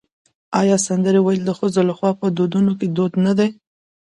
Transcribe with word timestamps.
آیا 0.59 0.77
سندرې 0.87 1.19
ویل 1.21 1.41
د 1.45 1.51
ښځو 1.59 1.81
لخوا 1.89 2.11
په 2.19 2.25
ودونو 2.41 2.71
کې 2.79 2.87
دود 2.95 3.13
نه 3.25 3.33
دی؟ 3.37 3.49